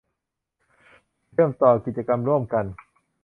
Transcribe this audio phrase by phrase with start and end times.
[1.31, 2.65] เชื่อมต่อกิจกรรมร่วมกัน